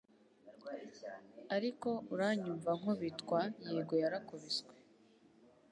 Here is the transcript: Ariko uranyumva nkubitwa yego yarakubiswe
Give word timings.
Ariko 1.55 1.89
uranyumva 2.13 2.71
nkubitwa 2.79 3.39
yego 3.71 3.93
yarakubiswe 4.03 4.73